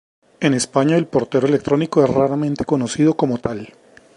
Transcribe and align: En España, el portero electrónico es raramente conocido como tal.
En 0.39 0.55
España, 0.55 0.97
el 0.97 1.05
portero 1.05 1.45
electrónico 1.45 2.03
es 2.03 2.09
raramente 2.09 2.65
conocido 2.65 3.13
como 3.13 3.37
tal. 3.37 3.71